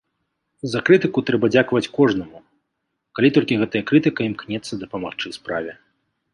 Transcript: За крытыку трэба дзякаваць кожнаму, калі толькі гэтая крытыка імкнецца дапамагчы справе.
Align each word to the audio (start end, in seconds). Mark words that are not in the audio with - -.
За 0.71 0.79
крытыку 0.87 1.19
трэба 1.27 1.49
дзякаваць 1.55 1.91
кожнаму, 1.97 2.39
калі 3.19 3.29
толькі 3.37 3.59
гэтая 3.65 3.83
крытыка 3.93 4.21
імкнецца 4.33 4.83
дапамагчы 4.85 5.27
справе. 5.41 5.71